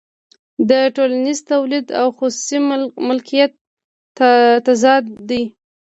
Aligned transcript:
دا 0.69 0.79
د 0.87 0.91
ټولنیز 0.95 1.39
تولید 1.51 1.85
او 2.01 2.07
خصوصي 2.17 2.57
مالکیت 3.07 3.51
تضاد 4.67 5.03
دی 5.29 5.43